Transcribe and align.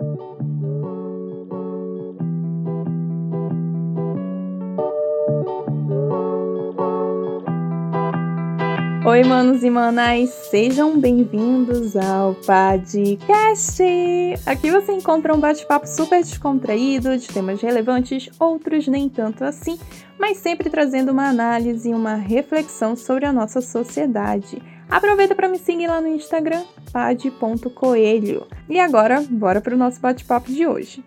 Oi, 0.00 0.06
manos 9.24 9.62
e 9.62 9.68
manas, 9.68 10.30
sejam 10.50 10.98
bem-vindos 10.98 11.94
ao 11.96 12.34
podcast. 12.34 13.82
Aqui 14.46 14.70
você 14.70 14.92
encontra 14.92 15.34
um 15.34 15.40
bate-papo 15.40 15.86
super 15.86 16.22
descontraído 16.22 17.18
de 17.18 17.28
temas 17.28 17.60
relevantes, 17.60 18.30
outros 18.38 18.88
nem 18.88 19.06
tanto 19.08 19.44
assim, 19.44 19.78
mas 20.18 20.38
sempre 20.38 20.70
trazendo 20.70 21.12
uma 21.12 21.28
análise 21.28 21.90
e 21.90 21.94
uma 21.94 22.14
reflexão 22.14 22.96
sobre 22.96 23.26
a 23.26 23.32
nossa 23.32 23.60
sociedade. 23.60 24.62
Aproveita 24.90 25.34
para 25.34 25.48
me 25.48 25.58
seguir 25.58 25.86
lá 25.86 26.00
no 26.00 26.08
Instagram, 26.08 26.64
pad.coelho. 26.92 28.46
E 28.68 28.80
agora, 28.80 29.24
bora 29.30 29.60
para 29.60 29.74
o 29.74 29.78
nosso 29.78 30.00
bate-papo 30.00 30.50
de 30.50 30.66
hoje. 30.66 31.04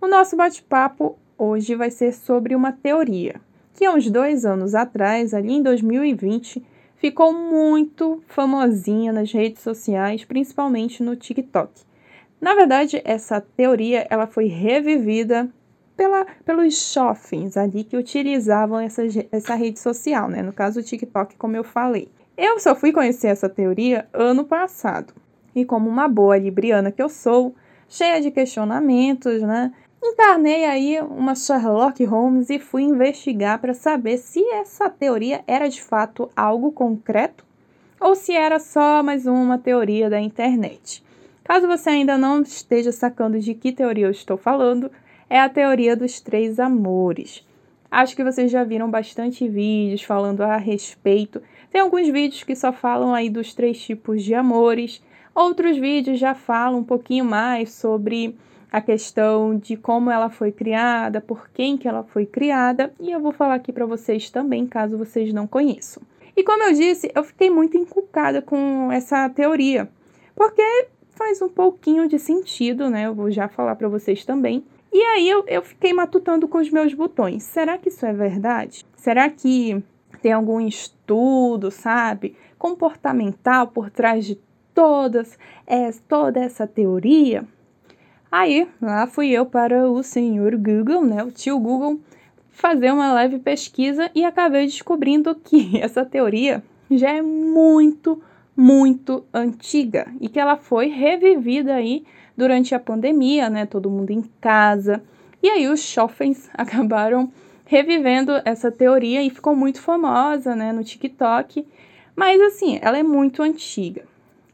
O 0.00 0.08
nosso 0.08 0.36
bate-papo 0.36 1.18
hoje 1.36 1.74
vai 1.74 1.90
ser 1.90 2.12
sobre 2.12 2.54
uma 2.54 2.72
teoria 2.72 3.40
que 3.74 3.84
há 3.84 3.92
uns 3.92 4.10
dois 4.10 4.44
anos 4.44 4.74
atrás, 4.74 5.34
ali 5.34 5.54
em 5.54 5.62
2020, 5.62 6.64
ficou 6.96 7.32
muito 7.32 8.22
famosinha 8.28 9.12
nas 9.12 9.32
redes 9.32 9.62
sociais, 9.62 10.24
principalmente 10.24 11.02
no 11.02 11.16
TikTok. 11.16 11.72
Na 12.40 12.54
verdade, 12.54 13.00
essa 13.04 13.40
teoria 13.40 14.06
ela 14.08 14.26
foi 14.26 14.46
revivida 14.46 15.48
pela, 15.96 16.24
pelos 16.44 16.92
shoppings 16.92 17.56
ali 17.56 17.84
que 17.84 17.96
utilizavam 17.96 18.80
essa, 18.80 19.02
essa 19.30 19.54
rede 19.54 19.78
social, 19.78 20.28
né? 20.28 20.42
No 20.42 20.52
caso, 20.52 20.80
o 20.80 20.82
TikTok, 20.82 21.36
como 21.36 21.56
eu 21.56 21.64
falei. 21.64 22.08
Eu 22.36 22.58
só 22.58 22.74
fui 22.74 22.92
conhecer 22.92 23.28
essa 23.28 23.48
teoria 23.48 24.08
ano 24.12 24.44
passado. 24.44 25.12
E 25.54 25.64
como 25.64 25.88
uma 25.88 26.08
boa 26.08 26.38
libriana 26.38 26.90
que 26.90 27.02
eu 27.02 27.08
sou, 27.08 27.54
cheia 27.88 28.20
de 28.20 28.30
questionamentos, 28.30 29.42
né? 29.42 29.72
Encarnei 30.02 30.64
aí 30.64 31.00
uma 31.00 31.34
Sherlock 31.34 32.04
Holmes 32.04 32.50
e 32.50 32.58
fui 32.58 32.82
investigar 32.82 33.60
para 33.60 33.74
saber 33.74 34.16
se 34.16 34.42
essa 34.54 34.90
teoria 34.90 35.44
era 35.46 35.68
de 35.68 35.82
fato 35.82 36.28
algo 36.34 36.72
concreto 36.72 37.44
ou 38.00 38.16
se 38.16 38.32
era 38.32 38.58
só 38.58 39.02
mais 39.02 39.26
uma 39.26 39.58
teoria 39.58 40.10
da 40.10 40.20
internet. 40.20 41.04
Caso 41.44 41.68
você 41.68 41.90
ainda 41.90 42.18
não 42.18 42.42
esteja 42.42 42.90
sacando 42.90 43.38
de 43.38 43.54
que 43.54 43.72
teoria 43.72 44.06
eu 44.06 44.10
estou 44.10 44.36
falando, 44.36 44.90
é 45.30 45.38
a 45.38 45.48
teoria 45.48 45.94
dos 45.94 46.20
três 46.20 46.58
amores. 46.58 47.46
Acho 47.90 48.16
que 48.16 48.24
vocês 48.24 48.50
já 48.50 48.64
viram 48.64 48.90
bastante 48.90 49.46
vídeos 49.46 50.02
falando 50.02 50.40
a 50.40 50.56
respeito. 50.56 51.42
Tem 51.72 51.80
alguns 51.80 52.06
vídeos 52.06 52.44
que 52.44 52.54
só 52.54 52.70
falam 52.70 53.14
aí 53.14 53.30
dos 53.30 53.54
três 53.54 53.80
tipos 53.80 54.22
de 54.22 54.34
amores, 54.34 55.02
outros 55.34 55.78
vídeos 55.78 56.20
já 56.20 56.34
falam 56.34 56.80
um 56.80 56.84
pouquinho 56.84 57.24
mais 57.24 57.72
sobre 57.72 58.36
a 58.70 58.78
questão 58.82 59.56
de 59.56 59.74
como 59.78 60.10
ela 60.10 60.28
foi 60.28 60.52
criada, 60.52 61.18
por 61.18 61.48
quem 61.48 61.78
que 61.78 61.88
ela 61.88 62.02
foi 62.02 62.26
criada, 62.26 62.92
e 63.00 63.10
eu 63.10 63.20
vou 63.20 63.32
falar 63.32 63.54
aqui 63.54 63.72
para 63.72 63.86
vocês 63.86 64.28
também, 64.28 64.66
caso 64.66 64.98
vocês 64.98 65.32
não 65.32 65.46
conheçam. 65.46 66.02
E 66.36 66.44
como 66.44 66.62
eu 66.62 66.74
disse, 66.74 67.10
eu 67.14 67.24
fiquei 67.24 67.48
muito 67.48 67.78
encucada 67.78 68.42
com 68.42 68.92
essa 68.92 69.26
teoria, 69.30 69.88
porque 70.36 70.62
faz 71.12 71.40
um 71.40 71.48
pouquinho 71.48 72.06
de 72.06 72.18
sentido, 72.18 72.90
né? 72.90 73.06
Eu 73.06 73.14
vou 73.14 73.30
já 73.30 73.48
falar 73.48 73.76
para 73.76 73.88
vocês 73.88 74.26
também. 74.26 74.62
E 74.92 75.00
aí 75.00 75.28
eu, 75.28 75.42
eu 75.46 75.62
fiquei 75.62 75.94
matutando 75.94 76.46
com 76.46 76.58
os 76.58 76.70
meus 76.70 76.92
botões. 76.92 77.44
Será 77.44 77.78
que 77.78 77.88
isso 77.88 78.04
é 78.04 78.12
verdade? 78.12 78.84
Será 78.94 79.30
que 79.30 79.82
tem 80.22 80.32
algum 80.32 80.60
estudo, 80.60 81.70
sabe, 81.70 82.36
comportamental 82.56 83.66
por 83.66 83.90
trás 83.90 84.24
de 84.24 84.38
todas, 84.72 85.36
é, 85.66 85.90
toda 86.08 86.40
essa 86.40 86.66
teoria? 86.66 87.44
Aí, 88.30 88.66
lá 88.80 89.06
fui 89.06 89.30
eu 89.30 89.44
para 89.44 89.90
o 89.90 90.02
senhor 90.02 90.56
Google, 90.56 91.04
né, 91.04 91.22
o 91.24 91.30
tio 91.30 91.58
Google, 91.58 92.00
fazer 92.50 92.92
uma 92.92 93.12
leve 93.12 93.38
pesquisa 93.38 94.10
e 94.14 94.24
acabei 94.24 94.64
descobrindo 94.64 95.34
que 95.34 95.78
essa 95.82 96.04
teoria 96.04 96.62
já 96.90 97.10
é 97.10 97.20
muito, 97.20 98.22
muito 98.56 99.24
antiga 99.34 100.06
e 100.20 100.28
que 100.28 100.38
ela 100.38 100.56
foi 100.56 100.86
revivida 100.86 101.74
aí 101.74 102.04
durante 102.36 102.74
a 102.74 102.80
pandemia, 102.80 103.50
né, 103.50 103.66
todo 103.66 103.90
mundo 103.90 104.10
em 104.10 104.22
casa. 104.40 105.02
E 105.42 105.48
aí 105.48 105.68
os 105.68 105.80
shoppings 105.80 106.48
acabaram 106.54 107.30
revivendo 107.64 108.32
essa 108.44 108.70
teoria 108.70 109.22
e 109.22 109.30
ficou 109.30 109.54
muito 109.54 109.80
famosa, 109.80 110.54
né, 110.54 110.72
no 110.72 110.84
TikTok. 110.84 111.66
Mas 112.14 112.40
assim, 112.40 112.78
ela 112.82 112.98
é 112.98 113.02
muito 113.02 113.42
antiga. 113.42 114.04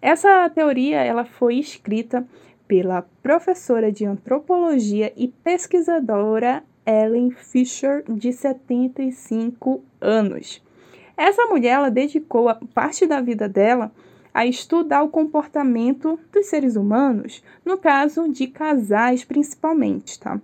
Essa 0.01 0.49
teoria, 0.51 1.03
ela 1.03 1.25
foi 1.25 1.57
escrita 1.57 2.27
pela 2.67 3.03
professora 3.23 3.91
de 3.91 4.05
antropologia 4.05 5.13
e 5.17 5.29
pesquisadora 5.29 6.63
Ellen 6.87 7.31
Fisher, 7.31 8.05
de 8.09 8.33
75 8.33 9.83
anos. 10.01 10.63
Essa 11.17 11.47
mulher 11.47 11.73
ela 11.73 11.91
dedicou 11.91 12.55
parte 12.73 13.07
da 13.07 13.21
vida 13.21 13.49
dela 13.49 13.93
a 14.33 14.47
estudar 14.47 15.03
o 15.03 15.09
comportamento 15.09 16.19
dos 16.33 16.47
seres 16.47 16.77
humanos, 16.77 17.43
no 17.65 17.77
caso 17.77 18.29
de 18.29 18.47
casais 18.47 19.25
principalmente, 19.25 20.21
tá? 20.21 20.41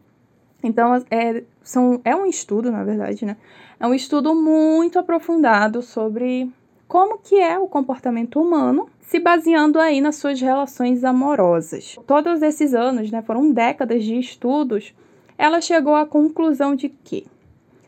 Então, 0.62 0.94
é, 1.10 1.44
são, 1.64 2.00
é 2.04 2.14
um 2.14 2.26
estudo, 2.26 2.70
na 2.70 2.84
verdade, 2.84 3.24
né? 3.24 3.36
É 3.80 3.86
um 3.86 3.94
estudo 3.94 4.34
muito 4.34 4.98
aprofundado 4.98 5.82
sobre 5.82 6.52
como 6.86 7.18
que 7.18 7.40
é 7.40 7.58
o 7.58 7.66
comportamento 7.66 8.40
humano 8.40 8.88
se 9.00 9.18
baseando 9.18 9.80
aí 9.80 10.00
nas 10.00 10.16
suas 10.16 10.40
relações 10.40 11.02
amorosas. 11.02 11.96
Todos 12.06 12.42
esses 12.42 12.74
anos, 12.74 13.10
né, 13.10 13.22
foram 13.22 13.50
décadas 13.50 14.04
de 14.04 14.18
estudos, 14.18 14.94
ela 15.36 15.60
chegou 15.60 15.94
à 15.94 16.06
conclusão 16.06 16.76
de 16.76 16.88
que 16.88 17.26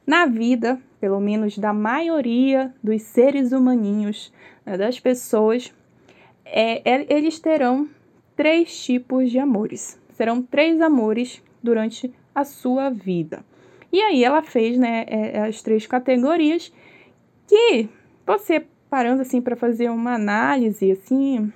na 0.07 0.27
vida, 0.27 0.81
pelo 1.01 1.21
menos 1.21 1.57
da 1.59 1.73
maioria 1.73 2.75
dos 2.83 3.03
seres 3.03 3.53
humaninhos, 3.53 4.33
né, 4.65 4.77
das 4.77 4.99
pessoas, 4.99 5.73
é, 6.45 6.83
é, 6.85 7.07
eles 7.09 7.39
terão 7.39 7.89
três 8.35 8.85
tipos 8.85 9.31
de 9.31 9.39
amores. 9.39 10.01
Serão 10.15 10.43
três 10.43 10.81
amores 10.81 11.43
durante 11.63 12.13
a 12.35 12.45
sua 12.45 12.91
vida. 12.91 13.45
E 13.97 14.01
aí 14.03 14.23
ela 14.23 14.43
fez 14.43 14.77
né, 14.77 15.07
é, 15.09 15.41
as 15.41 15.63
três 15.63 15.87
categorias 15.87 16.71
que 17.47 17.89
você 18.27 18.67
parando 18.91 19.23
assim 19.23 19.41
para 19.41 19.57
fazer 19.57 19.89
uma 19.89 20.17
análise 20.17 20.93
assim, 20.93 21.51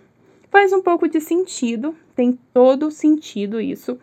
faz 0.50 0.72
um 0.72 0.80
pouco 0.80 1.06
de 1.06 1.20
sentido, 1.20 1.94
tem 2.16 2.38
todo 2.54 2.90
sentido 2.90 3.60
isso. 3.60 3.98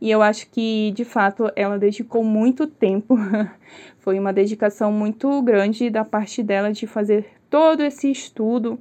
E 0.00 0.08
eu 0.08 0.22
acho 0.22 0.48
que, 0.52 0.92
de 0.92 1.04
fato, 1.04 1.50
ela 1.56 1.76
dedicou 1.76 2.22
muito 2.22 2.68
tempo. 2.68 3.16
Foi 3.98 4.16
uma 4.16 4.32
dedicação 4.32 4.92
muito 4.92 5.42
grande 5.42 5.90
da 5.90 6.04
parte 6.04 6.40
dela 6.40 6.72
de 6.72 6.86
fazer 6.86 7.26
todo 7.50 7.82
esse 7.82 8.08
estudo. 8.08 8.78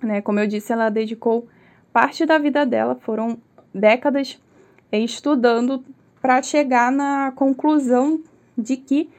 Né? 0.00 0.20
Como 0.20 0.38
eu 0.38 0.46
disse, 0.46 0.72
ela 0.72 0.88
dedicou 0.88 1.48
parte 1.92 2.24
da 2.24 2.38
vida 2.38 2.64
dela, 2.64 2.94
foram 2.94 3.38
décadas 3.74 4.40
estudando 4.92 5.84
para 6.20 6.42
chegar 6.42 6.92
na 6.92 7.32
conclusão 7.32 8.20
de 8.56 8.76
que 8.76 9.10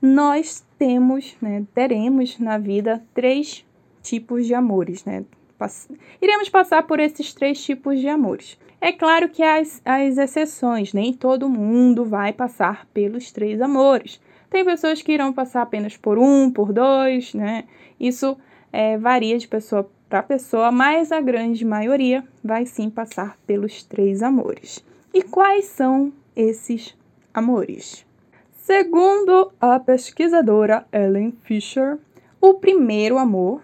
nós 0.00 0.64
temos, 0.78 1.36
né, 1.40 1.64
teremos 1.74 2.38
na 2.38 2.58
vida 2.58 3.02
três 3.14 3.64
tipos 4.02 4.46
de 4.46 4.54
amores, 4.54 5.04
né? 5.04 5.24
Pass 5.58 5.88
iremos 6.22 6.48
passar 6.48 6.84
por 6.84 7.00
esses 7.00 7.34
três 7.34 7.62
tipos 7.62 7.98
de 7.98 8.08
amores. 8.08 8.56
É 8.80 8.92
claro 8.92 9.28
que 9.28 9.42
as, 9.42 9.82
as 9.84 10.16
exceções, 10.16 10.92
nem 10.92 11.12
todo 11.12 11.48
mundo 11.48 12.04
vai 12.04 12.32
passar 12.32 12.86
pelos 12.94 13.32
três 13.32 13.60
amores. 13.60 14.20
Tem 14.48 14.64
pessoas 14.64 15.02
que 15.02 15.12
irão 15.12 15.32
passar 15.32 15.62
apenas 15.62 15.96
por 15.96 16.16
um, 16.16 16.50
por 16.50 16.72
dois, 16.72 17.34
né? 17.34 17.64
Isso 17.98 18.38
é, 18.72 18.96
varia 18.96 19.36
de 19.36 19.48
pessoa 19.48 19.90
para 20.08 20.22
pessoa, 20.22 20.70
mas 20.70 21.10
a 21.12 21.20
grande 21.20 21.64
maioria 21.64 22.24
vai 22.42 22.64
sim 22.64 22.88
passar 22.88 23.36
pelos 23.46 23.82
três 23.82 24.22
amores. 24.22 24.82
E 25.12 25.22
quais 25.22 25.66
são 25.66 26.12
esses 26.38 26.96
amores? 27.34 28.06
Segundo 28.52 29.50
a 29.60 29.80
pesquisadora 29.80 30.86
Ellen 30.92 31.32
Fisher, 31.42 31.98
o 32.40 32.54
primeiro 32.54 33.18
amor 33.18 33.62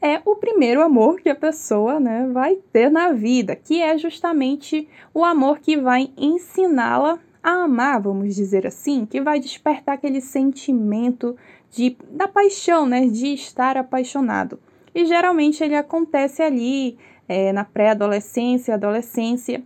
é 0.00 0.22
o 0.24 0.34
primeiro 0.34 0.80
amor 0.80 1.20
que 1.20 1.28
a 1.28 1.34
pessoa 1.34 2.00
né, 2.00 2.26
vai 2.32 2.56
ter 2.72 2.90
na 2.90 3.12
vida, 3.12 3.54
que 3.54 3.82
é 3.82 3.98
justamente 3.98 4.88
o 5.12 5.22
amor 5.22 5.58
que 5.58 5.76
vai 5.76 6.10
ensiná-la 6.16 7.18
a 7.42 7.64
amar, 7.64 8.00
vamos 8.00 8.34
dizer 8.34 8.66
assim, 8.66 9.04
que 9.04 9.20
vai 9.20 9.38
despertar 9.38 9.96
aquele 9.96 10.22
sentimento 10.22 11.36
de, 11.70 11.96
da 12.10 12.26
paixão, 12.26 12.86
né, 12.86 13.06
de 13.08 13.34
estar 13.34 13.76
apaixonado. 13.76 14.58
E 14.94 15.04
geralmente 15.04 15.62
ele 15.62 15.76
acontece 15.76 16.42
ali 16.42 16.96
é, 17.28 17.52
na 17.52 17.64
pré-adolescência, 17.64 18.74
adolescência, 18.74 19.62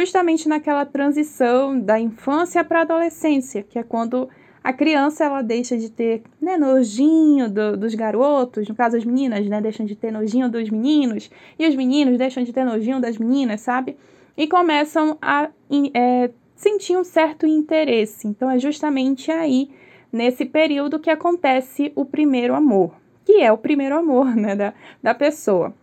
justamente 0.00 0.48
naquela 0.48 0.84
transição 0.84 1.78
da 1.78 1.98
infância 1.98 2.62
para 2.62 2.80
a 2.80 2.82
adolescência, 2.82 3.62
que 3.62 3.78
é 3.78 3.82
quando 3.82 4.28
a 4.62 4.72
criança 4.72 5.24
ela 5.24 5.42
deixa 5.42 5.76
de 5.76 5.90
ter 5.90 6.22
né, 6.40 6.56
nojinho 6.56 7.50
do, 7.50 7.76
dos 7.76 7.94
garotos, 7.94 8.68
no 8.68 8.74
caso 8.74 8.96
as 8.96 9.04
meninas, 9.04 9.46
né, 9.46 9.60
deixam 9.60 9.84
de 9.84 9.94
ter 9.94 10.10
nojinho 10.10 10.48
dos 10.48 10.70
meninos, 10.70 11.30
e 11.58 11.66
os 11.66 11.74
meninos 11.74 12.18
deixam 12.18 12.42
de 12.42 12.52
ter 12.52 12.64
nojinho 12.64 13.00
das 13.00 13.18
meninas, 13.18 13.60
sabe? 13.60 13.96
e 14.36 14.46
começam 14.46 15.16
a 15.22 15.48
é, 15.94 16.30
sentir 16.54 16.96
um 16.96 17.04
certo 17.04 17.46
interesse. 17.46 18.26
Então 18.26 18.50
é 18.50 18.58
justamente 18.58 19.30
aí, 19.30 19.70
nesse 20.12 20.44
período, 20.44 20.98
que 20.98 21.10
acontece 21.10 21.92
o 21.94 22.04
primeiro 22.04 22.54
amor, 22.54 22.94
que 23.24 23.40
é 23.40 23.52
o 23.52 23.58
primeiro 23.58 23.96
amor 23.96 24.34
né, 24.34 24.54
da, 24.54 24.74
da 25.02 25.14
pessoa. 25.14 25.74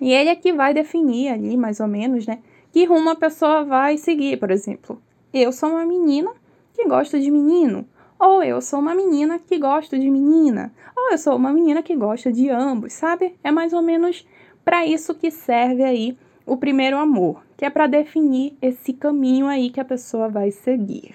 E 0.00 0.12
ele 0.12 0.30
é 0.30 0.34
que 0.34 0.52
vai 0.52 0.74
definir 0.74 1.28
ali, 1.28 1.56
mais 1.56 1.78
ou 1.78 1.86
menos, 1.86 2.26
né, 2.26 2.38
que 2.72 2.86
rumo 2.86 3.10
a 3.10 3.14
pessoa 3.14 3.64
vai 3.64 3.98
seguir. 3.98 4.38
Por 4.38 4.50
exemplo, 4.50 5.00
eu 5.32 5.52
sou 5.52 5.70
uma 5.70 5.84
menina 5.84 6.30
que 6.74 6.88
gosta 6.88 7.20
de 7.20 7.30
menino. 7.30 7.86
Ou 8.18 8.42
eu 8.42 8.60
sou 8.60 8.78
uma 8.78 8.94
menina 8.94 9.38
que 9.38 9.58
gosta 9.58 9.98
de 9.98 10.10
menina. 10.10 10.72
Ou 10.96 11.12
eu 11.12 11.18
sou 11.18 11.36
uma 11.36 11.52
menina 11.52 11.82
que 11.82 11.94
gosta 11.94 12.32
de 12.32 12.48
ambos, 12.48 12.92
sabe? 12.92 13.34
É 13.44 13.50
mais 13.50 13.72
ou 13.72 13.82
menos 13.82 14.26
para 14.64 14.86
isso 14.86 15.14
que 15.14 15.30
serve 15.30 15.82
aí 15.82 16.16
o 16.46 16.56
primeiro 16.56 16.96
amor, 16.96 17.42
que 17.56 17.64
é 17.64 17.70
para 17.70 17.86
definir 17.86 18.56
esse 18.62 18.92
caminho 18.92 19.46
aí 19.46 19.70
que 19.70 19.80
a 19.80 19.84
pessoa 19.84 20.28
vai 20.28 20.50
seguir. 20.50 21.14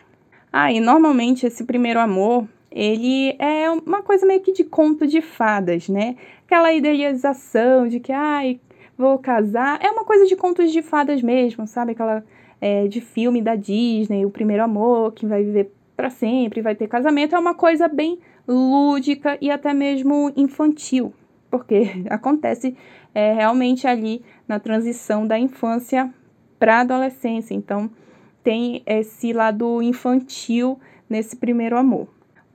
Ah, 0.52 0.72
e 0.72 0.80
normalmente 0.80 1.46
esse 1.46 1.64
primeiro 1.64 2.00
amor, 2.00 2.48
ele 2.72 3.36
é 3.40 3.70
uma 3.70 4.02
coisa 4.02 4.26
meio 4.26 4.42
que 4.42 4.52
de 4.52 4.64
conto 4.64 5.08
de 5.08 5.22
fadas, 5.22 5.90
né? 5.90 6.16
Aquela 6.46 6.74
idealização 6.74 7.88
de 7.88 8.00
que, 8.00 8.12
ai, 8.12 8.60
vou 8.98 9.20
casar. 9.20 9.80
É 9.82 9.92
uma 9.92 10.04
coisa 10.04 10.26
de 10.26 10.36
contos 10.36 10.72
de 10.72 10.82
fadas 10.82 11.22
mesmo, 11.22 11.68
sabe? 11.68 11.92
Aquela 11.92 12.24
é, 12.60 12.88
de 12.88 13.00
filme 13.00 13.42
da 13.42 13.56
Disney, 13.56 14.26
o 14.26 14.32
primeiro 14.32 14.64
amor 14.64 15.14
que 15.14 15.26
vai 15.26 15.44
viver 15.44 15.72
para 15.96 16.10
sempre, 16.10 16.62
vai 16.62 16.76
ter 16.76 16.88
casamento. 16.88 17.36
É 17.36 17.40
uma 17.40 17.54
coisa 17.54 17.88
bem 17.88 18.20
lúdica 18.48 19.38
e 19.42 19.52
até 19.52 19.74
mesmo 19.74 20.32
infantil, 20.36 21.14
porque 21.50 22.04
acontece 22.10 22.76
é, 23.14 23.34
realmente 23.34 23.88
ali 23.88 24.24
na 24.48 24.60
transição 24.60 25.28
da 25.28 25.38
infância 25.38 26.12
para 26.58 26.78
a 26.78 26.82
adolescência. 26.82 27.54
Então, 27.54 27.90
tem 28.44 28.82
esse 28.86 29.34
lado 29.34 29.82
infantil 29.82 30.80
nesse 31.10 31.36
primeiro 31.36 31.78
amor. 31.78 32.08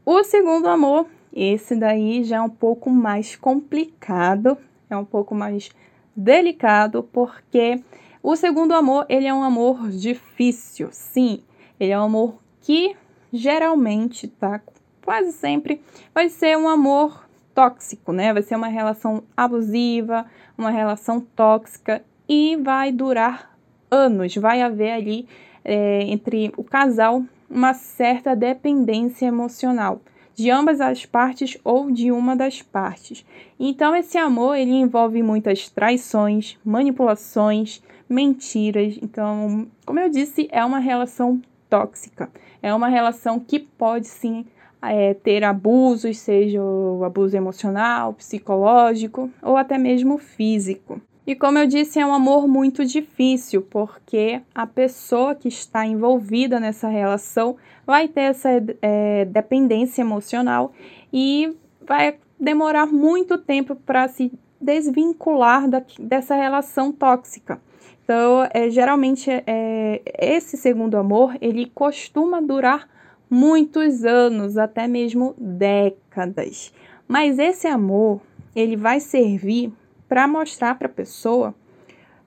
O 0.05 0.23
segundo 0.25 0.67
amor, 0.69 1.06
esse 1.33 1.77
daí 1.77 2.25
já 2.25 2.37
é 2.37 2.41
um 2.41 2.50
pouco 2.50 2.91
mais 2.91 3.37
complicado, 3.37 4.56
é 4.89 4.97
um 4.97 5.05
pouco 5.05 5.35
mais 5.35 5.71
delicado, 6.17 7.03
porque 7.12 7.82
o 8.23 8.37
segundo 8.37 8.73
amor, 8.73 9.06
ele 9.09 9.26
é 9.26 9.35
um 9.35 9.43
amor 9.43 9.91
difícil, 9.91 10.88
sim. 10.93 11.43
Ele 11.79 11.93
é 11.93 11.99
um 11.99 12.05
amor 12.05 12.38
que 12.61 12.94
geralmente, 13.32 14.29
tá? 14.29 14.61
Quase 15.05 15.32
sempre 15.32 15.82
vai 16.14 16.29
ser 16.29 16.56
um 16.56 16.69
amor 16.69 17.26
tóxico, 17.55 18.12
né? 18.12 18.32
Vai 18.32 18.43
ser 18.43 18.56
uma 18.56 18.69
relação 18.69 19.25
abusiva, 19.37 20.26
uma 20.56 20.70
relação 20.70 21.20
tóxica 21.20 22.05
e 22.29 22.56
vai 22.56 22.93
durar 22.93 23.56
anos. 23.91 24.37
Vai 24.37 24.62
haver 24.62 24.93
ali 24.93 25.26
é, 25.65 26.03
entre 26.05 26.53
o 26.56 26.62
casal 26.62 27.25
uma 27.50 27.75
certa 27.75 28.35
dependência 28.37 29.26
emocional 29.26 30.00
de 30.34 30.50
ambas 30.50 30.81
as 30.81 31.05
partes 31.06 31.56
ou 31.64 31.90
de 31.90 32.11
uma 32.11 32.34
das 32.34 32.62
partes. 32.62 33.25
Então 33.58 33.94
esse 33.94 34.19
amor 34.19 34.56
ele 34.56 34.73
envolve 34.73 35.23
muitas 35.23 35.69
traições, 35.69 36.58
manipulações, 36.64 37.82
mentiras. 38.08 38.99
Então, 39.02 39.67
como 39.84 39.99
eu 39.99 40.08
disse, 40.08 40.49
é 40.50 40.64
uma 40.64 40.79
relação 40.79 41.40
tóxica. 41.69 42.31
É 42.62 42.75
uma 42.75 42.88
relação 42.88 43.40
que 43.40 43.58
pode 43.58 44.06
sim 44.06 44.44
é, 44.82 45.14
ter 45.14 45.44
abusos, 45.44 46.19
seja 46.19 46.62
o 46.62 47.05
abuso 47.05 47.37
emocional, 47.37 48.12
psicológico 48.12 49.31
ou 49.40 49.56
até 49.56 49.79
mesmo 49.79 50.19
físico. 50.19 51.00
E 51.26 51.36
como 51.36 51.58
eu 51.58 51.66
disse, 51.66 52.00
é 52.00 52.06
um 52.06 52.12
amor 52.12 52.48
muito 52.48 52.84
difícil, 52.84 53.62
porque 53.62 54.40
a 54.52 54.66
pessoa 54.66 55.34
que 55.34 55.48
está 55.48 55.86
envolvida 55.86 56.58
nessa 56.58 56.88
relação 56.88 57.56
vai 57.86 58.08
ter 58.08 58.22
essa 58.22 58.48
é, 58.80 59.24
dependência 59.26 60.02
emocional 60.02 60.72
e 61.12 61.56
vai 61.86 62.16
demorar 62.38 62.86
muito 62.86 63.38
tempo 63.38 63.76
para 63.76 64.08
se 64.08 64.32
desvincular 64.60 65.69
da, 65.69 65.82
dessa 65.98 66.34
relação 66.34 66.90
tóxica. 66.90 67.60
Então, 68.04 68.48
é, 68.52 68.69
geralmente, 68.69 69.30
é, 69.30 70.02
esse 70.19 70.56
segundo 70.56 70.96
amor, 70.96 71.36
ele 71.40 71.70
costuma 71.72 72.40
durar 72.40 72.88
muitos 73.30 74.04
anos, 74.04 74.58
até 74.58 74.88
mesmo 74.88 75.34
décadas. 75.38 76.72
Mas 77.06 77.38
esse 77.38 77.69
amor, 77.69 78.20
ele 78.54 78.76
vai 78.76 78.98
servir 78.98 79.72
para 80.12 80.29
mostrar 80.29 80.75
para 80.75 80.88
a 80.88 80.91
pessoa 80.91 81.55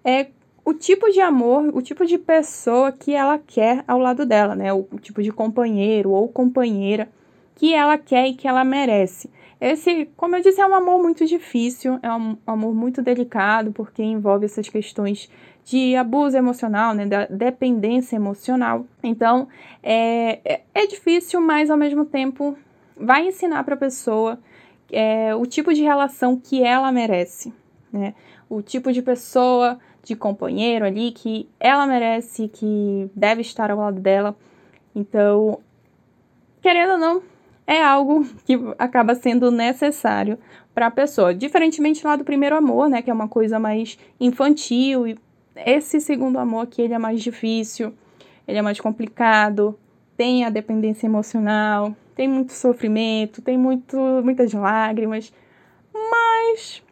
é 0.03 0.29
o 0.65 0.73
tipo 0.73 1.07
de 1.11 1.21
amor, 1.21 1.69
o 1.71 1.83
tipo 1.83 2.03
de 2.03 2.17
pessoa 2.17 2.91
que 2.91 3.13
ela 3.13 3.37
quer 3.37 3.83
ao 3.87 3.99
lado 3.99 4.25
dela, 4.25 4.55
né? 4.55 4.73
O, 4.73 4.87
tipo 4.99 5.21
de 5.21 5.31
companheiro 5.31 6.09
ou 6.09 6.27
companheira 6.27 7.07
que 7.53 7.75
ela 7.75 7.95
quer 7.95 8.25
e 8.25 8.33
que 8.33 8.47
ela 8.47 8.63
merece. 8.63 9.29
Esse, 9.61 10.09
como 10.17 10.35
eu 10.35 10.41
disse, 10.41 10.59
é 10.59 10.65
um 10.65 10.73
amor 10.73 10.99
muito 10.99 11.27
difícil, 11.27 11.99
é 12.01 12.11
um 12.11 12.35
amor 12.47 12.73
muito 12.73 13.03
delicado, 13.03 13.71
porque 13.71 14.01
envolve 14.01 14.45
essas 14.45 14.67
questões 14.67 15.29
de 15.63 15.95
abuso 15.95 16.35
emocional, 16.35 16.91
né, 16.95 17.05
da 17.05 17.27
dependência 17.27 18.15
emocional. 18.15 18.87
Então, 19.03 19.47
é, 19.83 20.39
é, 20.43 20.61
é 20.73 20.87
difícil, 20.87 21.39
mas 21.39 21.69
ao 21.69 21.77
mesmo 21.77 22.03
tempo 22.03 22.57
vai 22.97 23.27
ensinar 23.27 23.63
para 23.63 23.75
a 23.75 23.77
pessoa 23.77 24.39
é, 24.91 25.35
o 25.35 25.45
tipo 25.45 25.71
de 25.71 25.83
relação 25.83 26.35
que 26.35 26.63
ela 26.63 26.91
merece 26.91 27.53
né? 27.97 28.13
O 28.49 28.61
tipo 28.61 28.91
de 28.91 29.01
pessoa, 29.01 29.79
de 30.03 30.15
companheiro 30.15 30.85
ali 30.85 31.11
que 31.11 31.49
ela 31.59 31.85
merece, 31.87 32.47
que 32.47 33.09
deve 33.15 33.41
estar 33.41 33.71
ao 33.71 33.77
lado 33.77 33.99
dela. 33.99 34.35
Então, 34.95 35.59
querendo 36.61 36.93
ou 36.93 36.97
não, 36.97 37.21
é 37.67 37.81
algo 37.81 38.25
que 38.45 38.57
acaba 38.77 39.15
sendo 39.15 39.51
necessário 39.51 40.37
para 40.73 40.87
a 40.87 40.91
pessoa. 40.91 41.33
Diferentemente 41.33 42.05
lá 42.05 42.15
do 42.15 42.23
primeiro 42.23 42.55
amor, 42.55 42.89
né, 42.89 43.01
que 43.01 43.09
é 43.09 43.13
uma 43.13 43.27
coisa 43.27 43.59
mais 43.59 43.97
infantil, 44.19 45.07
e 45.07 45.17
esse 45.55 45.99
segundo 45.99 46.37
amor 46.37 46.63
aqui 46.63 46.81
ele 46.81 46.93
é 46.93 46.99
mais 46.99 47.21
difícil, 47.21 47.93
ele 48.47 48.57
é 48.57 48.61
mais 48.61 48.79
complicado, 48.79 49.77
tem 50.17 50.45
a 50.45 50.49
dependência 50.49 51.07
emocional, 51.07 51.95
tem 52.15 52.27
muito 52.27 52.53
sofrimento, 52.53 53.41
tem 53.41 53.57
muito, 53.57 53.97
muitas 54.23 54.53
lágrimas, 54.53 55.33
mas 55.93 56.83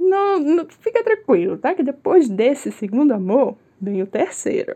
não, 0.00 0.40
não, 0.40 0.66
fica 0.66 1.04
tranquilo, 1.04 1.58
tá? 1.58 1.74
Que 1.74 1.82
depois 1.82 2.28
desse 2.28 2.72
segundo 2.72 3.12
amor, 3.12 3.56
vem 3.78 4.02
o 4.02 4.06
terceiro. 4.06 4.74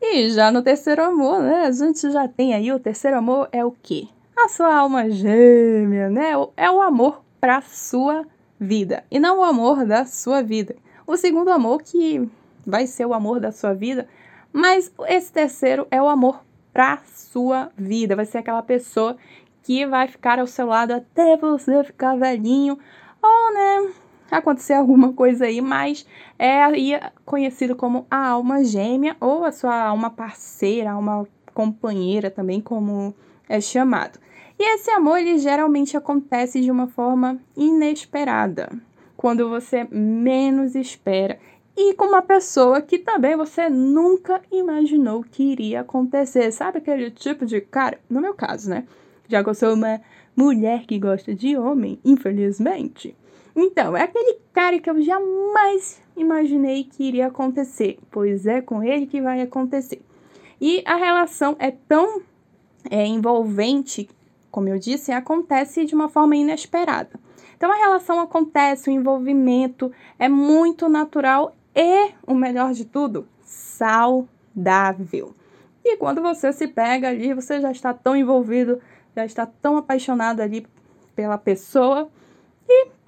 E 0.00 0.30
já 0.30 0.50
no 0.50 0.62
terceiro 0.62 1.04
amor, 1.04 1.42
né? 1.42 1.66
A 1.66 1.70
gente 1.70 2.10
já 2.10 2.26
tem 2.26 2.54
aí 2.54 2.72
o 2.72 2.80
terceiro 2.80 3.18
amor 3.18 3.48
é 3.52 3.62
o 3.62 3.70
quê? 3.70 4.08
A 4.34 4.48
sua 4.48 4.74
alma 4.74 5.10
gêmea, 5.10 6.08
né? 6.08 6.32
É 6.56 6.70
o 6.70 6.80
amor 6.80 7.22
pra 7.38 7.60
sua 7.60 8.26
vida 8.58 9.04
e 9.10 9.20
não 9.20 9.40
o 9.40 9.44
amor 9.44 9.84
da 9.84 10.06
sua 10.06 10.42
vida. 10.42 10.74
O 11.06 11.16
segundo 11.16 11.50
amor 11.50 11.82
que 11.82 12.26
vai 12.66 12.86
ser 12.86 13.04
o 13.04 13.12
amor 13.12 13.40
da 13.40 13.52
sua 13.52 13.74
vida, 13.74 14.08
mas 14.52 14.92
esse 15.06 15.32
terceiro 15.32 15.86
é 15.90 16.00
o 16.00 16.08
amor 16.08 16.42
pra 16.72 16.98
sua 17.04 17.70
vida. 17.76 18.16
Vai 18.16 18.24
ser 18.24 18.38
aquela 18.38 18.62
pessoa 18.62 19.16
que 19.62 19.86
vai 19.86 20.08
ficar 20.08 20.38
ao 20.38 20.46
seu 20.46 20.66
lado 20.66 20.92
até 20.92 21.36
você 21.36 21.84
ficar 21.84 22.16
velhinho 22.16 22.78
ou, 23.22 23.54
né, 23.54 23.92
acontecer 24.38 24.74
alguma 24.74 25.12
coisa 25.12 25.46
aí, 25.46 25.60
mas 25.60 26.06
é 26.38 26.62
aí 26.62 27.00
conhecido 27.24 27.76
como 27.76 28.06
a 28.10 28.28
alma 28.28 28.64
gêmea 28.64 29.16
ou 29.20 29.44
a 29.44 29.52
sua 29.52 29.84
alma 29.84 30.10
parceira, 30.10 30.92
alma 30.92 31.26
companheira 31.54 32.30
também, 32.30 32.60
como 32.60 33.14
é 33.48 33.60
chamado. 33.60 34.18
E 34.58 34.74
esse 34.74 34.90
amor 34.90 35.18
ele 35.18 35.38
geralmente 35.38 35.96
acontece 35.96 36.60
de 36.60 36.70
uma 36.70 36.86
forma 36.86 37.38
inesperada, 37.56 38.70
quando 39.16 39.48
você 39.48 39.86
menos 39.90 40.74
espera 40.74 41.38
e 41.76 41.94
com 41.94 42.06
uma 42.06 42.22
pessoa 42.22 42.82
que 42.82 42.98
também 42.98 43.36
você 43.36 43.68
nunca 43.68 44.40
imaginou 44.50 45.24
que 45.24 45.42
iria 45.42 45.80
acontecer. 45.80 46.52
Sabe 46.52 46.78
aquele 46.78 47.10
tipo 47.10 47.46
de 47.46 47.60
cara? 47.60 47.98
No 48.08 48.20
meu 48.20 48.34
caso, 48.34 48.68
né? 48.68 48.84
Já 49.28 49.42
que 49.42 49.50
eu 49.50 49.54
sou 49.54 49.74
uma 49.74 50.00
mulher 50.36 50.84
que 50.86 50.98
gosta 50.98 51.34
de 51.34 51.56
homem, 51.56 51.98
infelizmente. 52.04 53.16
Então, 53.54 53.96
é 53.96 54.02
aquele 54.02 54.38
cara 54.52 54.78
que 54.78 54.88
eu 54.88 55.00
jamais 55.02 56.02
imaginei 56.16 56.84
que 56.84 57.04
iria 57.04 57.26
acontecer, 57.26 57.98
pois 58.10 58.46
é 58.46 58.60
com 58.60 58.82
ele 58.82 59.06
que 59.06 59.20
vai 59.20 59.40
acontecer. 59.40 60.02
E 60.60 60.82
a 60.86 60.96
relação 60.96 61.56
é 61.58 61.70
tão 61.70 62.22
é, 62.90 63.04
envolvente, 63.06 64.08
como 64.50 64.68
eu 64.68 64.78
disse, 64.78 65.12
acontece 65.12 65.84
de 65.84 65.94
uma 65.94 66.08
forma 66.08 66.36
inesperada. 66.36 67.10
Então 67.56 67.70
a 67.70 67.76
relação 67.76 68.20
acontece, 68.20 68.90
o 68.90 68.92
envolvimento 68.92 69.92
é 70.18 70.28
muito 70.28 70.88
natural 70.88 71.54
e, 71.74 72.10
o 72.26 72.34
melhor 72.34 72.72
de 72.72 72.84
tudo, 72.84 73.26
saudável. 73.44 75.34
E 75.84 75.96
quando 75.96 76.22
você 76.22 76.52
se 76.52 76.68
pega 76.68 77.08
ali, 77.08 77.34
você 77.34 77.60
já 77.60 77.70
está 77.70 77.92
tão 77.92 78.16
envolvido, 78.16 78.80
já 79.14 79.24
está 79.24 79.46
tão 79.46 79.76
apaixonado 79.76 80.40
ali 80.40 80.66
pela 81.14 81.36
pessoa 81.36 82.08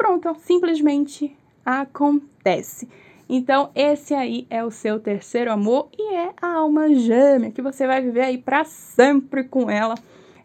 pronto, 0.04 0.37
simplesmente 0.40 1.34
acontece. 1.64 2.87
Então, 3.26 3.70
esse 3.75 4.12
aí 4.12 4.46
é 4.50 4.62
o 4.62 4.70
seu 4.70 5.00
terceiro 5.00 5.50
amor 5.50 5.88
e 5.99 6.14
é 6.14 6.30
a 6.42 6.56
alma 6.56 6.94
gêmea 6.94 7.50
que 7.50 7.62
você 7.62 7.87
vai 7.87 8.02
viver 8.02 8.20
aí 8.20 8.37
para 8.37 8.64
sempre 8.64 9.44
com 9.44 9.70
ela, 9.70 9.94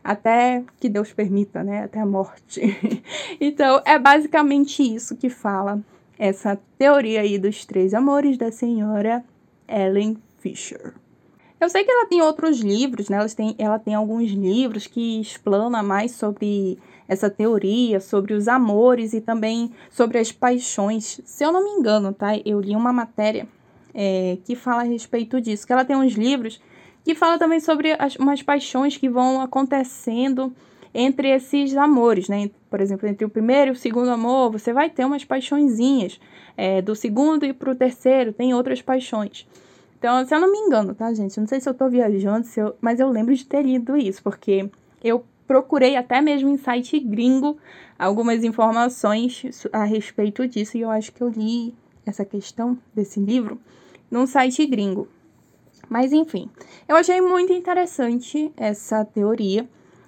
até 0.01 0.63
que 0.79 0.87
Deus 0.87 1.11
permita, 1.11 1.61
né? 1.61 1.83
Até 1.83 1.99
a 1.99 2.05
morte. 2.05 2.61
então, 3.41 3.81
é 3.85 3.99
basicamente 3.99 4.81
isso 4.81 5.17
que 5.17 5.29
fala 5.29 5.81
essa 6.17 6.57
teoria 6.77 7.19
aí 7.19 7.37
dos 7.37 7.65
três 7.65 7.93
amores 7.93 8.37
da 8.37 8.53
senhora 8.53 9.25
Ellen 9.67 10.17
Fisher. 10.37 10.93
Eu 11.59 11.67
sei 11.69 11.83
que 11.83 11.91
ela 11.91 12.05
tem 12.05 12.21
outros 12.21 12.59
livros, 12.59 13.09
né? 13.09 13.17
Ela 13.17 13.29
tem, 13.29 13.55
ela 13.57 13.79
tem 13.79 13.93
alguns 13.93 14.31
livros 14.31 14.87
que 14.87 15.19
explanam 15.19 15.83
mais 15.83 16.11
sobre 16.11 16.79
essa 17.07 17.29
teoria, 17.29 17.99
sobre 17.99 18.33
os 18.33 18.47
amores 18.47 19.13
e 19.13 19.19
também 19.19 19.71
sobre 19.91 20.19
as 20.19 20.31
paixões. 20.31 21.19
Se 21.25 21.43
eu 21.43 21.51
não 21.51 21.63
me 21.63 21.71
engano, 21.71 22.13
tá? 22.13 22.37
Eu 22.45 22.61
li 22.61 22.75
uma 22.75 22.93
matéria 22.93 23.45
é, 23.93 24.37
que 24.45 24.55
fala 24.55 24.81
a 24.81 24.85
respeito 24.85 25.41
disso, 25.41 25.67
que 25.67 25.73
ela 25.73 25.83
tem 25.83 25.97
uns 25.97 26.13
livros 26.13 26.61
que 27.03 27.13
fala 27.13 27.37
também 27.37 27.59
sobre 27.59 27.93
as, 27.97 28.15
umas 28.15 28.41
paixões 28.41 28.95
que 28.95 29.09
vão 29.09 29.41
acontecendo 29.41 30.53
entre 30.93 31.29
esses 31.29 31.75
amores, 31.75 32.29
né? 32.29 32.49
Por 32.69 32.79
exemplo, 32.79 33.07
entre 33.07 33.25
o 33.25 33.29
primeiro 33.29 33.71
e 33.71 33.73
o 33.73 33.75
segundo 33.75 34.11
amor, 34.11 34.51
você 34.51 34.71
vai 34.71 34.89
ter 34.89 35.03
umas 35.03 35.25
paixõezinhas. 35.25 36.19
É, 36.55 36.81
do 36.81 36.95
segundo 36.95 37.45
e 37.45 37.53
para 37.53 37.71
o 37.71 37.75
terceiro, 37.75 38.31
tem 38.31 38.53
outras 38.53 38.81
paixões. 38.81 39.45
Então, 40.00 40.25
se 40.25 40.34
eu 40.34 40.39
não 40.39 40.50
me 40.50 40.58
engano, 40.58 40.96
tá, 40.96 41.13
gente? 41.13 41.38
Não 41.38 41.46
sei 41.46 41.60
se 41.60 41.70
eu 41.70 41.74
tô 41.74 41.89
viajando, 41.89 42.48
se 42.48 42.60
eu... 42.60 42.74
mas 42.82 43.00
eu 43.00 43.10
lembro 43.10 43.36
de 43.36 43.46
ter 43.46 43.62
lido 43.62 43.98
isso, 43.98 44.24
porque 44.24 44.70
eu 45.03 45.25
procurei 45.46 45.98
até 45.98 46.22
mesmo 46.22 46.50
em 46.50 46.58
site 46.58 46.98
gringo 47.00 47.58
algumas 47.98 48.44
informações 48.44 49.68
a 49.74 49.84
respeito 49.84 50.48
disso 50.48 50.77
e 50.77 50.82
eu 50.82 50.89
acho 50.89 51.12
que 51.12 51.22
eu 51.22 51.27
li 51.27 51.75
essa 52.06 52.24
questão 52.24 52.77
desse 52.96 53.20
livro 53.20 53.60
num 54.10 54.25
site 54.25 54.65
gringo. 54.65 55.08
Mas 55.89 56.13
enfim, 56.13 56.50
eu 56.88 56.96
achei 56.96 57.20
muito 57.20 57.51
interessante 57.51 58.53
essa 58.56 59.03
teoria. 59.03 59.68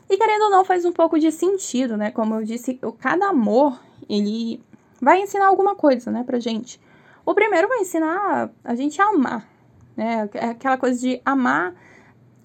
E 0.10 0.18
querendo 0.18 0.44
ou 0.44 0.50
não, 0.52 0.64
faz 0.64 0.86
um 0.86 0.92
pouco 0.92 1.20
de 1.20 1.32
sentido, 1.32 1.98
né? 1.98 2.12
Como 2.12 2.36
eu 2.36 2.44
disse, 2.44 2.80
cada 3.00 3.28
amor, 3.28 3.82
ele 4.08 4.62
vai 5.02 5.22
ensinar 5.22 5.48
alguma 5.48 5.76
coisa, 5.76 6.12
né, 6.12 6.24
pra 6.24 6.40
gente. 6.40 6.80
O 7.26 7.34
primeiro 7.34 7.68
vai 7.68 7.80
ensinar 7.80 8.52
a 8.64 8.76
gente 8.76 9.02
a 9.02 9.06
amar, 9.06 9.48
né? 9.96 10.30
É 10.34 10.46
aquela 10.48 10.78
coisa 10.78 11.00
de 11.00 11.22
amar 11.26 11.76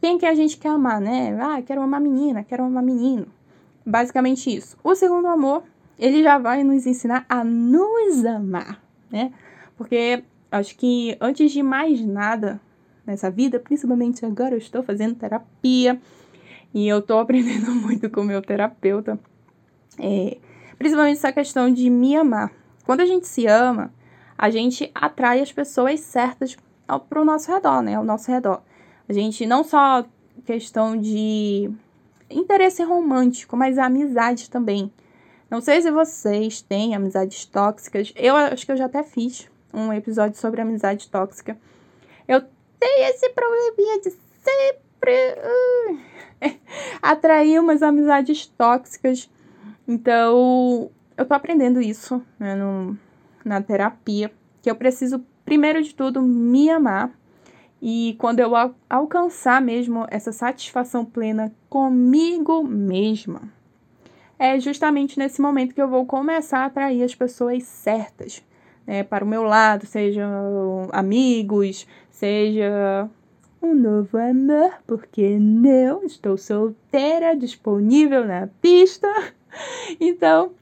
quem 0.00 0.18
que 0.18 0.26
a 0.26 0.34
gente 0.34 0.56
quer 0.56 0.68
amar, 0.68 1.00
né? 1.00 1.36
Ah, 1.40 1.60
quero 1.62 1.82
amar 1.82 2.00
menina, 2.00 2.44
quero 2.44 2.64
amar 2.64 2.82
menino. 2.82 3.26
Basicamente 3.84 4.54
isso. 4.54 4.76
O 4.84 4.94
segundo 4.94 5.26
amor, 5.26 5.64
ele 5.98 6.22
já 6.22 6.38
vai 6.38 6.62
nos 6.62 6.86
ensinar 6.86 7.24
a 7.28 7.42
nos 7.42 8.24
amar, 8.24 8.80
né? 9.10 9.32
Porque 9.76 10.22
acho 10.50 10.76
que 10.76 11.16
antes 11.20 11.50
de 11.50 11.62
mais 11.62 12.00
nada 12.00 12.60
nessa 13.06 13.30
vida, 13.30 13.58
principalmente 13.58 14.24
agora 14.24 14.54
eu 14.54 14.58
estou 14.58 14.82
fazendo 14.82 15.14
terapia 15.14 16.00
e 16.74 16.86
eu 16.86 16.98
estou 16.98 17.18
aprendendo 17.20 17.74
muito 17.74 18.10
com 18.10 18.20
o 18.20 18.24
meu 18.24 18.42
terapeuta, 18.42 19.18
é, 19.98 20.38
principalmente 20.78 21.16
essa 21.18 21.32
questão 21.32 21.72
de 21.72 21.88
me 21.88 22.16
amar. 22.16 22.52
Quando 22.84 23.00
a 23.00 23.06
gente 23.06 23.26
se 23.26 23.46
ama, 23.46 23.92
a 24.36 24.50
gente 24.50 24.90
atrai 24.94 25.40
as 25.40 25.52
pessoas 25.52 26.00
certas 26.00 26.56
para 27.08 27.20
o 27.20 27.24
nosso 27.24 27.50
redor, 27.50 27.82
né? 27.82 27.94
Ao 27.94 28.04
nosso 28.04 28.30
redor. 28.30 28.62
A 29.08 29.12
gente 29.12 29.46
não 29.46 29.62
só 29.62 30.04
questão 30.44 30.96
de 30.96 31.70
interesse 32.30 32.82
romântico, 32.82 33.56
mas 33.56 33.78
amizade 33.78 34.50
também. 34.50 34.92
Não 35.50 35.60
sei 35.60 35.80
se 35.80 35.90
vocês 35.90 36.60
têm 36.60 36.94
amizades 36.94 37.44
tóxicas. 37.44 38.12
Eu 38.16 38.34
acho 38.34 38.66
que 38.66 38.72
eu 38.72 38.76
já 38.76 38.86
até 38.86 39.02
fiz 39.02 39.48
um 39.72 39.92
episódio 39.92 40.38
sobre 40.38 40.60
amizade 40.60 41.08
tóxica. 41.08 41.56
Eu 42.26 42.42
tenho 42.80 43.08
esse 43.10 43.28
probleminha 43.30 44.00
de 44.00 44.10
sempre 44.10 45.34
uh, 45.38 45.98
atrair 47.00 47.60
umas 47.60 47.82
amizades 47.82 48.46
tóxicas. 48.46 49.30
Então, 49.86 50.90
eu 51.16 51.24
tô 51.24 51.34
aprendendo 51.34 51.80
isso 51.80 52.20
né, 52.38 52.56
no, 52.56 52.98
na 53.44 53.62
terapia. 53.62 54.32
Que 54.60 54.70
eu 54.70 54.74
preciso, 54.74 55.24
primeiro 55.46 55.82
de 55.82 55.94
tudo, 55.94 56.20
me 56.20 56.68
amar 56.68 57.10
e 57.80 58.16
quando 58.18 58.40
eu 58.40 58.54
al 58.54 58.74
alcançar 58.90 59.62
mesmo 59.62 60.06
essa 60.10 60.32
satisfação 60.32 61.04
plena 61.04 61.54
comigo 61.70 62.62
mesma, 62.64 63.42
é 64.38 64.58
justamente 64.60 65.18
nesse 65.18 65.40
momento 65.40 65.74
que 65.74 65.80
eu 65.80 65.88
vou 65.88 66.04
começar 66.04 66.60
a 66.60 66.64
atrair 66.66 67.02
as 67.02 67.14
pessoas 67.14 67.62
certas 67.62 68.44
né, 68.86 69.02
para 69.02 69.24
o 69.24 69.28
meu 69.28 69.42
lado, 69.42 69.86
sejam 69.86 70.88
amigos, 70.92 71.86
seja 72.10 73.08
um 73.60 73.74
novo 73.74 74.16
amor, 74.18 74.72
porque 74.86 75.38
não 75.38 76.04
estou 76.04 76.36
solteira, 76.36 77.36
disponível 77.36 78.24
na 78.24 78.48
pista. 78.60 79.08
Então, 79.98 80.52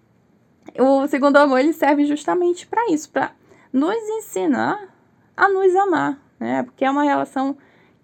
o 0.78 1.08
segundo 1.08 1.36
amor 1.36 1.58
ele 1.58 1.72
serve 1.72 2.04
justamente 2.04 2.64
para 2.64 2.92
isso, 2.92 3.10
para 3.10 3.32
nos 3.74 3.96
ensinar 3.96 4.88
a 5.36 5.48
nos 5.48 5.74
amar, 5.74 6.22
né? 6.38 6.62
Porque 6.62 6.84
é 6.84 6.90
uma 6.90 7.02
relação 7.02 7.56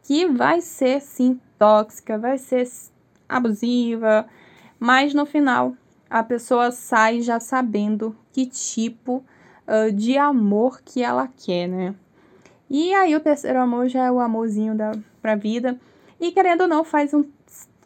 que 0.03 0.27
vai 0.27 0.61
ser 0.61 1.01
sim 1.01 1.41
tóxica, 1.57 2.19
vai 2.19 2.39
ser 2.39 2.69
abusiva, 3.29 4.27
mas 4.81 5.15
no 5.15 5.25
final 5.25 5.75
a 6.11 6.25
pessoa 6.25 6.73
sai 6.73 7.21
já 7.21 7.39
sabendo 7.39 8.17
que 8.33 8.47
tipo 8.47 9.25
uh, 9.69 9.93
de 9.93 10.19
amor 10.19 10.83
que 10.85 11.05
ela 11.05 11.29
quer, 11.29 11.69
né? 11.69 11.95
E 12.69 12.93
aí 12.93 13.15
o 13.15 13.21
terceiro 13.21 13.61
amor 13.61 13.87
já 13.87 14.07
é 14.07 14.11
o 14.11 14.19
amorzinho 14.19 14.75
da 14.75 14.91
pra 15.23 15.37
vida. 15.37 15.79
E 16.19 16.33
querendo 16.33 16.63
ou 16.63 16.69
não, 16.69 16.83
faz 16.83 17.15
um, 17.15 17.25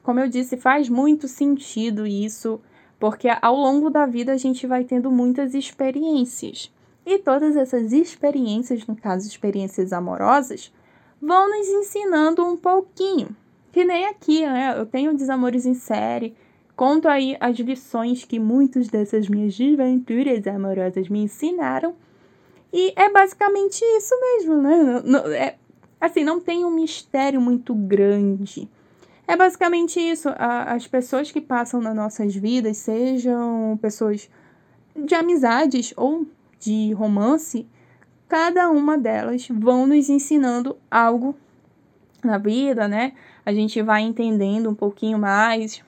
como 0.03 0.21
eu 0.21 0.29
disse, 0.29 0.57
faz 0.57 0.89
muito 0.89 1.29
sentido 1.29 2.07
isso, 2.07 2.59
porque 2.99 3.29
ao 3.43 3.55
longo 3.55 3.91
da 3.91 4.07
vida 4.07 4.33
a 4.33 4.39
gente 4.39 4.67
vai 4.67 4.85
tendo 4.85 5.11
muitas 5.11 5.53
experiências. 5.53 6.73
E 7.07 7.19
todas 7.19 7.57
essas 7.57 7.93
experiências, 7.93 8.87
no 8.87 8.97
caso 8.97 9.29
experiências 9.29 9.93
amorosas, 9.93 10.73
vão 11.21 11.49
nos 11.49 11.69
ensinando 11.69 12.45
um 12.45 12.57
pouquinho. 12.57 13.29
Que 13.73 13.85
nem 13.85 14.07
aqui, 14.07 14.47
né? 14.47 14.75
Eu 14.79 14.87
tenho 14.87 15.17
Desamores 15.17 15.67
em 15.67 15.75
Série, 15.75 16.35
conto 16.77 17.09
aí 17.09 17.37
as 17.41 17.57
lições 17.59 18.25
que 18.25 18.39
muitas 18.39 18.89
dessas 18.89 19.29
minhas 19.29 19.57
desventuras 19.57 20.47
amorosas 20.47 21.09
me 21.09 21.21
ensinaram. 21.21 21.95
E 22.73 22.93
é 22.97 23.11
basicamente 23.11 23.83
isso 23.83 24.15
mesmo, 24.21 24.57
né? 24.63 25.03
Não, 25.05 25.27
é, 25.33 25.57
assim, 26.01 26.25
não 26.25 26.41
tem 26.41 26.65
um 26.65 26.71
mistério 26.71 27.41
muito 27.41 27.75
grande. 27.75 28.69
É 29.27 29.37
basicamente 29.37 29.99
isso. 29.99 30.29
As 30.37 30.87
pessoas 30.87 31.31
que 31.31 31.41
passam 31.41 31.81
nas 31.81 31.95
nossas 31.95 32.35
vidas, 32.35 32.77
sejam 32.77 33.79
pessoas 33.81 34.29
de 34.97 35.15
amizades 35.15 35.93
ou 35.97 36.27
de 36.65 36.95
romance, 36.95 37.67
cada 38.27 38.71
uma 38.71 38.97
delas 38.97 39.47
vão 39.49 39.87
nos 39.87 40.09
ensinando 40.09 40.77
algo 40.91 41.37
na 42.23 42.39
vida, 42.39 42.89
né? 42.89 43.13
A 43.45 43.53
gente 43.53 43.83
vai 43.83 44.01
entendendo 44.01 44.71
um 44.71 44.75
pouquinho 44.75 45.19
mais, 45.19 45.83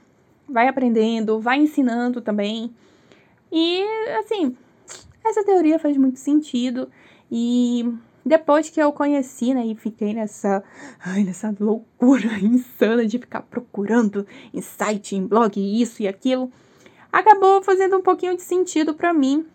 vai 0.47 0.69
aprendendo, 0.69 1.41
vai 1.41 1.59
ensinando 1.59 2.21
também. 2.21 2.75
E 3.51 3.83
assim, 4.19 4.55
essa 5.25 5.43
teoria 5.43 5.79
faz 5.79 5.97
muito 5.97 6.19
sentido 6.19 6.91
e 7.33 7.91
depois 8.25 8.69
que 8.69 8.81
eu 8.81 8.93
conheci, 8.93 9.55
né, 9.55 9.65
e 9.65 9.75
fiquei 9.75 10.13
nessa, 10.13 10.63
ai, 11.03 11.23
nessa 11.25 11.55
loucura 11.59 12.39
insana 12.43 13.07
de 13.07 13.19
ficar 13.19 13.41
procurando 13.43 14.27
em 14.53 14.61
site, 14.61 15.17
em 15.17 15.27
blog, 15.27 15.59
isso 15.59 16.03
e 16.03 16.09
aquilo, 16.09 16.53
acabou 17.11 17.63
fazendo 17.63 17.97
um 17.97 18.03
pouquinho 18.03 18.37
de 18.37 18.43
sentido 18.43 18.93
para 18.93 19.15
mim 19.15 19.47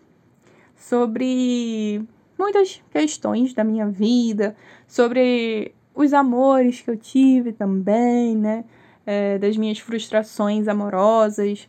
sobre 0.82 2.04
muitas 2.36 2.82
questões 2.90 3.54
da 3.54 3.62
minha 3.62 3.86
vida, 3.86 4.56
sobre 4.86 5.74
os 5.94 6.12
amores 6.12 6.80
que 6.80 6.90
eu 6.90 6.96
tive 6.96 7.52
também, 7.52 8.36
né? 8.36 8.64
É, 9.06 9.38
das 9.38 9.56
minhas 9.56 9.78
frustrações 9.78 10.68
amorosas. 10.68 11.68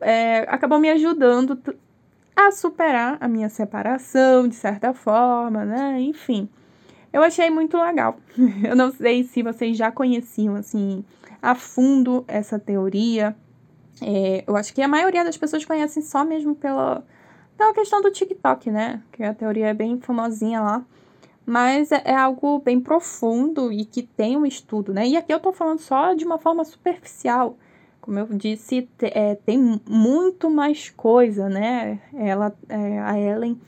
É, 0.00 0.40
acabou 0.48 0.78
me 0.78 0.90
ajudando 0.90 1.60
a 2.34 2.50
superar 2.50 3.18
a 3.20 3.28
minha 3.28 3.48
separação, 3.48 4.48
de 4.48 4.54
certa 4.54 4.94
forma, 4.94 5.64
né? 5.64 6.00
Enfim, 6.00 6.48
eu 7.12 7.22
achei 7.22 7.50
muito 7.50 7.76
legal. 7.76 8.18
Eu 8.64 8.74
não 8.74 8.90
sei 8.90 9.24
se 9.24 9.42
vocês 9.42 9.76
já 9.76 9.92
conheciam, 9.92 10.54
assim, 10.54 11.04
a 11.42 11.54
fundo 11.54 12.24
essa 12.26 12.58
teoria. 12.58 13.36
É, 14.02 14.44
eu 14.46 14.56
acho 14.56 14.72
que 14.72 14.80
a 14.80 14.88
maioria 14.88 15.22
das 15.22 15.36
pessoas 15.36 15.62
conhecem 15.62 16.02
só 16.02 16.24
mesmo 16.24 16.54
pela 16.54 17.04
então, 17.60 17.72
a 17.72 17.74
questão 17.74 18.00
do 18.00 18.10
TikTok, 18.10 18.70
né? 18.70 19.02
Que 19.12 19.22
a 19.22 19.34
teoria 19.34 19.66
é 19.66 19.74
bem 19.74 20.00
famosinha 20.00 20.62
lá. 20.62 20.82
Mas 21.44 21.92
é, 21.92 22.00
é 22.06 22.16
algo 22.16 22.58
bem 22.58 22.80
profundo 22.80 23.70
e 23.70 23.84
que 23.84 24.02
tem 24.02 24.34
um 24.34 24.46
estudo, 24.46 24.94
né? 24.94 25.06
E 25.06 25.14
aqui 25.14 25.30
eu 25.30 25.38
tô 25.38 25.52
falando 25.52 25.78
só 25.78 26.14
de 26.14 26.24
uma 26.24 26.38
forma 26.38 26.64
superficial. 26.64 27.58
Como 28.00 28.18
eu 28.18 28.26
disse, 28.28 28.88
é, 29.02 29.34
tem 29.34 29.78
muito 29.86 30.48
mais 30.48 30.88
coisa, 30.88 31.50
né? 31.50 32.00
Ela, 32.14 32.56
é, 32.66 32.98
a 32.98 33.20
Ellen, 33.20 33.60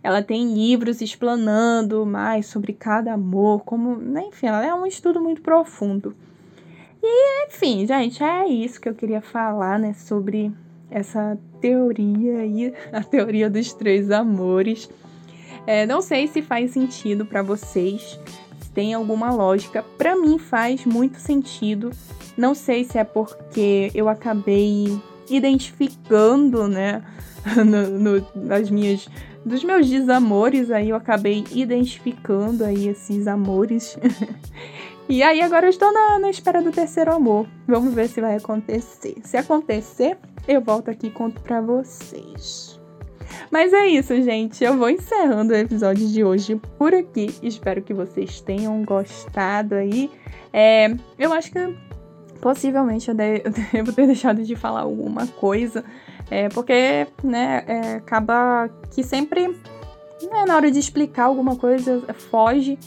ela 0.00 0.22
tem 0.22 0.54
livros 0.54 1.00
explanando 1.00 2.06
mais 2.06 2.46
sobre 2.46 2.72
cada 2.72 3.14
amor, 3.14 3.64
como, 3.64 3.96
né, 3.96 4.26
enfim, 4.28 4.46
ela 4.46 4.64
é 4.64 4.72
um 4.72 4.86
estudo 4.86 5.20
muito 5.20 5.42
profundo. 5.42 6.14
E, 7.02 7.48
enfim, 7.48 7.84
gente, 7.84 8.22
é 8.22 8.46
isso 8.46 8.80
que 8.80 8.88
eu 8.88 8.94
queria 8.94 9.20
falar, 9.20 9.76
né, 9.76 9.92
sobre 9.92 10.52
essa 10.90 11.38
teoria 11.60 12.38
aí, 12.38 12.74
a 12.92 13.02
teoria 13.02 13.48
dos 13.48 13.72
três 13.72 14.10
amores. 14.10 14.88
É, 15.66 15.86
não 15.86 16.00
sei 16.00 16.26
se 16.26 16.42
faz 16.42 16.72
sentido 16.72 17.24
para 17.24 17.42
vocês, 17.42 18.18
se 18.60 18.70
tem 18.70 18.94
alguma 18.94 19.30
lógica. 19.32 19.84
Para 19.96 20.16
mim 20.16 20.38
faz 20.38 20.84
muito 20.84 21.18
sentido. 21.18 21.90
Não 22.36 22.54
sei 22.54 22.84
se 22.84 22.98
é 22.98 23.04
porque 23.04 23.90
eu 23.94 24.08
acabei 24.08 25.00
identificando, 25.28 26.66
né, 26.66 27.02
no, 27.64 27.98
no, 27.98 28.26
nas 28.34 28.70
minhas 28.70 29.08
dos 29.44 29.64
meus 29.64 29.88
desamores, 29.88 30.70
aí 30.70 30.90
eu 30.90 30.96
acabei 30.96 31.44
identificando 31.52 32.64
aí 32.64 32.88
esses 32.88 33.26
amores. 33.26 33.98
e 35.08 35.22
aí 35.22 35.40
agora 35.40 35.66
eu 35.66 35.70
estou 35.70 35.92
na, 35.92 36.18
na 36.18 36.30
espera 36.30 36.62
do 36.62 36.70
terceiro 36.70 37.12
amor. 37.12 37.46
Vamos 37.66 37.94
ver 37.94 38.08
se 38.08 38.20
vai 38.20 38.36
acontecer. 38.36 39.16
Se 39.24 39.36
acontecer, 39.36 40.18
eu 40.46 40.60
volto 40.60 40.90
aqui 40.90 41.08
e 41.08 41.10
conto 41.10 41.40
pra 41.40 41.60
vocês. 41.60 42.80
Mas 43.50 43.72
é 43.72 43.86
isso, 43.86 44.14
gente. 44.22 44.62
Eu 44.62 44.76
vou 44.76 44.90
encerrando 44.90 45.52
o 45.52 45.56
episódio 45.56 46.06
de 46.08 46.24
hoje 46.24 46.60
por 46.78 46.94
aqui. 46.94 47.34
Espero 47.42 47.82
que 47.82 47.94
vocês 47.94 48.40
tenham 48.40 48.82
gostado 48.84 49.74
aí. 49.74 50.10
É, 50.52 50.94
eu 51.18 51.32
acho 51.32 51.50
que 51.52 51.74
possivelmente 52.40 53.08
eu 53.08 53.14
devo 53.72 53.92
ter 53.92 54.06
deixado 54.06 54.42
de 54.42 54.56
falar 54.56 54.80
alguma 54.80 55.26
coisa 55.26 55.84
é, 56.30 56.48
porque, 56.48 57.08
né, 57.24 57.64
é, 57.66 57.94
acaba 57.94 58.70
que 58.94 59.02
sempre, 59.02 59.48
né, 59.48 60.44
na 60.46 60.54
hora 60.54 60.70
de 60.70 60.78
explicar 60.78 61.24
alguma 61.24 61.56
coisa, 61.56 62.02
foge, 62.30 62.78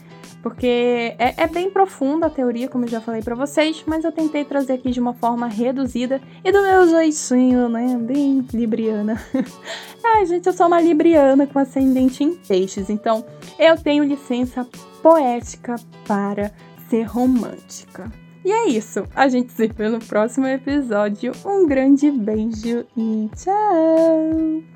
porque 0.44 1.16
é, 1.18 1.44
é 1.44 1.48
bem 1.48 1.72
profunda 1.72 2.28
a 2.28 2.30
teoria, 2.30 2.68
como 2.68 2.84
eu 2.84 2.90
já 2.90 3.00
falei 3.00 3.22
para 3.22 3.34
vocês, 3.34 3.82
mas 3.88 4.04
eu 4.04 4.12
tentei 4.12 4.44
trazer 4.44 4.74
aqui 4.74 4.92
de 4.92 5.00
uma 5.00 5.14
forma 5.14 5.48
reduzida 5.48 6.22
e 6.44 6.52
do 6.52 6.62
meu 6.62 6.88
jeitinho, 6.90 7.70
né, 7.70 7.98
bem 7.98 8.46
libriana. 8.54 9.20
Ai, 10.04 10.26
gente, 10.26 10.46
eu 10.46 10.54
sou 10.54 10.68
uma 10.68 10.82
libriana 10.82 11.48
com 11.48 11.58
ascendente 11.58 12.26
em 12.26 12.36
peixes, 12.36 12.90
então 12.90 13.26
eu 13.58 13.78
tenho 13.78 14.04
licença 14.04 14.68
poética 15.02 15.78
para 16.06 16.52
ser 16.90 17.04
romântica. 17.04 18.12
E 18.44 18.52
é 18.52 18.68
isso. 18.68 19.08
A 19.16 19.30
gente 19.30 19.54
se 19.54 19.68
vê 19.68 19.88
no 19.88 20.00
próximo 20.00 20.46
episódio. 20.46 21.32
Um 21.46 21.66
grande 21.66 22.12
beijo 22.12 22.86
e 22.98 23.30
tchau! 23.38 24.73